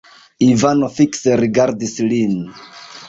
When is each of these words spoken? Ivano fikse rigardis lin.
Ivano 0.45 0.89
fikse 0.95 1.35
rigardis 1.43 1.95
lin. 2.11 2.37